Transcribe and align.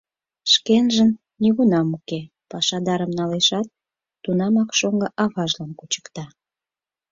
Шкенжын 0.51 1.09
нигунам 1.41 1.87
уке, 1.97 2.19
пашадарым 2.49 3.11
налешат, 3.19 3.67
тунамак 4.23 4.69
шоҥго 4.79 5.07
аважлан 5.23 5.71
кучыкта. 5.79 6.25